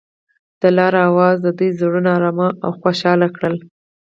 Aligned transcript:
د 0.61 0.63
لاره 0.77 0.99
اواز 1.09 1.35
د 1.41 1.47
دوی 1.57 1.69
زړونه 1.79 2.09
ارامه 2.17 2.47
او 2.63 2.71
خوښ 2.79 2.99
کړل. 3.35 3.55